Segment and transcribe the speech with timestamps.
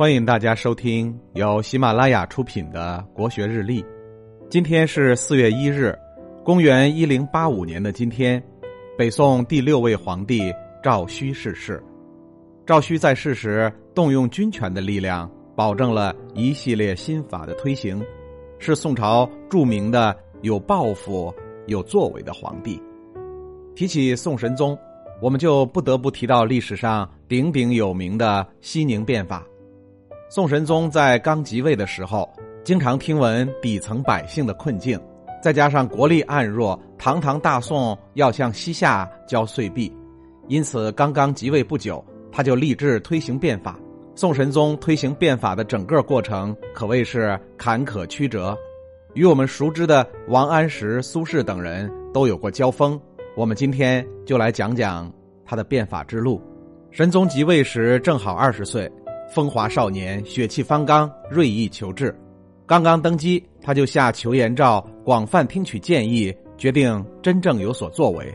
[0.00, 3.82] 欢迎大家收听由喜马拉雅出品的《国学日历》。
[4.48, 5.94] 今天是四月一日，
[6.42, 8.42] 公元一零八五年的今天，
[8.96, 10.50] 北宋第六位皇帝
[10.82, 11.84] 赵顼逝世。
[12.64, 18.02] 赵顼在世时，动用军权的力量，保证了一系列新法的推行，
[18.58, 21.30] 是宋朝著名的有抱负、
[21.66, 22.82] 有作为的皇帝。
[23.76, 24.74] 提起宋神宗，
[25.20, 29.46] 我们就不得不提到历史上鼎鼎有名的西宁变法。
[30.32, 32.32] 宋神宗在刚即位的时候，
[32.62, 34.96] 经常听闻底层百姓的困境，
[35.42, 39.92] 再加上国力暗弱，堂堂大宋要向西夏交岁币，
[40.46, 43.76] 因此刚刚即位不久，他就立志推行变法。
[44.14, 48.56] 宋神宗推行变法的整个过程可谓是坎坷曲折，
[49.14, 53.00] 与我们熟知的王安石、苏轼等人都有过交锋。
[53.34, 55.12] 我们今天就来讲讲
[55.44, 56.40] 他的变法之路。
[56.92, 58.88] 神宗即位时正好二十岁。
[59.30, 62.12] 风华少年，血气方刚，锐意求治。
[62.66, 68.26] 刚刚登基，他就下求言诏，广泛听取建议，决定真正有所作为，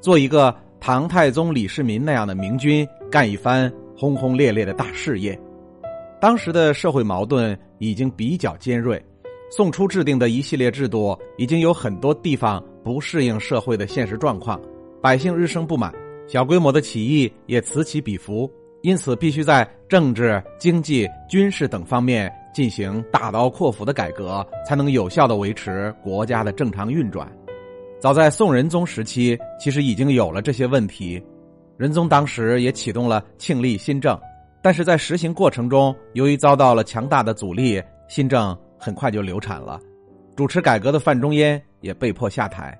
[0.00, 5.38] 做一个唐太宗李世民那样的明君，干一番轰轰烈烈的大事业。
[6.20, 9.02] 当时的社会矛盾已经比较尖锐，
[9.50, 14.60] 宋初制定的一系列制度已经有很多地方不适应社会的现实状况，
[15.00, 15.90] 百姓日生不满，
[16.28, 18.50] 小规模的起义也此起彼伏。
[18.82, 27.30] 因此，必须在政治、经济、军事等方面进行大刀阔斧的改革，才能有效的维持国家的正常运转。
[28.00, 31.22] 早在宋仁宗时期，其实已经有了这些问题。
[31.76, 34.18] 仁宗当时也启动了庆历新政，
[34.60, 39.80] 但是在实行过程中，由于遭到了强大的阻力，新政很快就流产了。
[40.34, 42.76] 主持改革的范仲淹也被迫下台，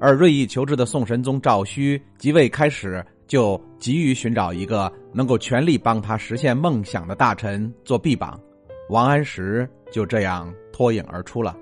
[0.00, 3.04] 而锐意求治的宋神宗赵顼即位开始。
[3.26, 8.38] 就急于寻找一个能够全力帮他实现梦想的大臣做臂膀，
[8.90, 11.56] 王安石就这样脱颖而出了。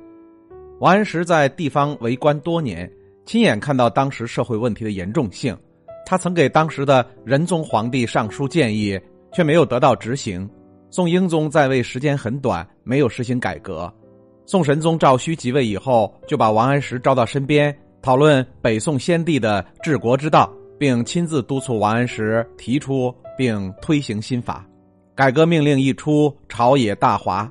[0.81, 2.91] 王安石在地方为官多年，
[3.25, 5.57] 亲眼看到当时社会问题的严重性。
[6.05, 8.99] 他曾给当时的仁宗皇帝上书建议，
[9.33, 10.49] 却没有得到执行。
[10.91, 13.91] 宋英宗在位时间很短，没有实行改革。
[14.45, 20.53] 宋神宗赵顼即位以后，就把王安石招到身边，讨论北宋先帝的治国之道。
[20.79, 24.67] 并亲自督促王安石提出并推行新法，
[25.15, 27.51] 改革命令一出，朝野大哗。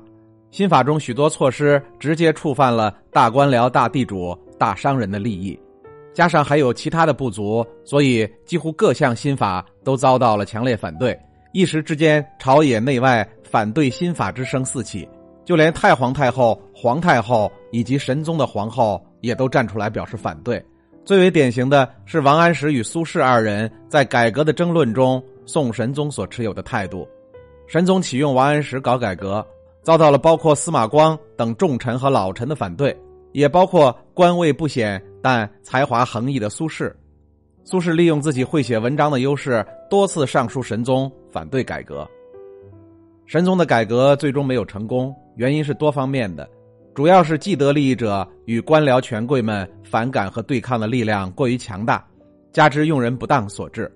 [0.50, 5.58] 新法中许多措施直接触犯了大官僚、大地主、大商人的利益，
[6.12, 11.18] 加上还有其他的不足，所以几乎各项新法都遭到了强烈反对。
[11.54, 15.08] 一时之间，朝野内外反对新法之声四起，
[15.42, 20.62] 就连太皇太后、皇太后以及神宗的皇后也都站出来表示反对。
[21.04, 27.08] 最为典型的是王安石与苏轼二人在改革的争论中，宋神宗所持有的态度。
[27.66, 29.44] 神宗启用王安石搞改革，
[29.82, 32.96] 遭到了包括司马光等重臣和老臣的反对，
[33.32, 36.92] 也包括官位不显但才华横溢的苏轼。
[37.64, 42.08] 苏轼利用自己会写文章的优势，多次上书神宗反对改革。
[43.26, 46.48] 神宗的改革最终没有成功，原因是多方面的。
[46.94, 52.06] 主要是既得利益者与官僚权贵们反感和对抗的力量过于强大，
[52.52, 53.90] 加之用人不当所致。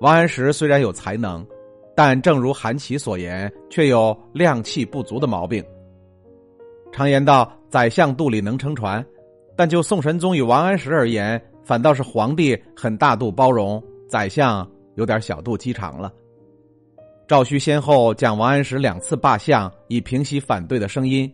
[0.00, 1.46] 王安石虽然有才能，
[1.94, 5.64] 但正如韩琦所言，却有量气不足的毛病。
[6.90, 9.04] 常言道“宰相肚里能撑船”，
[9.56, 16.12] 但就宋神宗与王安石而言，反倒是皇帝很大度包容，宰相有点小肚鸡肠了。
[17.28, 21.32] 赵顼先后将王安石两次罢相，以平息反对的声音。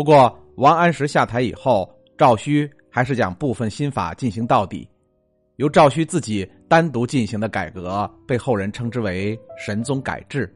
[0.00, 0.34] 不过。
[0.56, 4.88] 王安石下台以后，赵顼还是将部分新法进行到底。
[5.56, 10.50] 由赵顼自己单独进行的改革，被后人称之为“神宗改制”。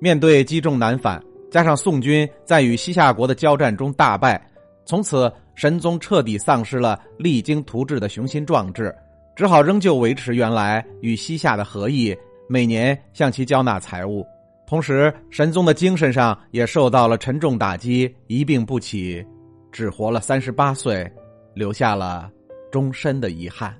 [0.00, 4.44] 面对积重难返，加上宋军在与西夏国的交战中大败，
[4.84, 8.92] 从此神宗彻底丧失了励精图治的雄心壮志，
[9.36, 12.16] 只好仍旧维持原来与西夏的和议，
[12.48, 14.26] 每年向其交纳财物。
[14.66, 19.24] 同时，神宗的精神上也受到了沉重打击，一病不起，
[19.70, 21.08] 只活了三十八岁，
[21.54, 22.28] 留下了
[22.72, 23.72] 终身的遗憾。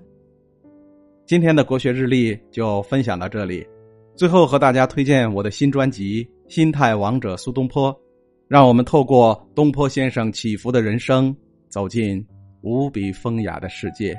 [1.27, 3.67] 今天的国学日历就分享到这里，
[4.15, 7.93] 最后和大家推荐我的新专辑《心态王者苏东坡》，
[8.47, 11.37] 让我们透过东坡先生起伏的人生，
[11.69, 12.25] 走进
[12.63, 14.17] 无比风雅的世界。